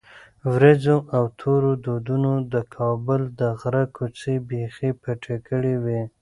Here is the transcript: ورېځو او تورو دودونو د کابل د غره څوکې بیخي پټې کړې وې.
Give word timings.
ورېځو 0.53 0.97
او 1.15 1.23
تورو 1.39 1.71
دودونو 1.85 2.31
د 2.53 2.55
کابل 2.75 3.21
د 3.39 3.41
غره 3.59 3.83
څوکې 3.95 4.33
بیخي 4.49 4.91
پټې 5.01 5.35
کړې 5.47 5.75
وې. 5.83 6.01